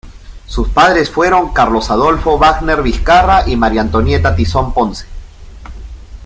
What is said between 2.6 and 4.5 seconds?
Vizcarra y María Antonieta